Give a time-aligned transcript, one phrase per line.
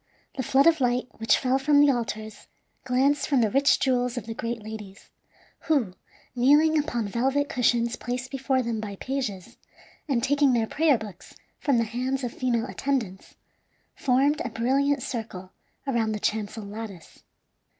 [0.35, 2.47] The flood of light which fell from the altars
[2.85, 5.11] glanced from the rich jewels of the great ladies,
[5.67, 5.93] who,
[6.35, 9.57] kneeling upon velvet cushions placed before them by pages,
[10.07, 13.35] and taking their prayer books from the hands of female attendants,
[13.93, 15.51] formed a brilliant circle
[15.85, 17.21] around the chancel lattice.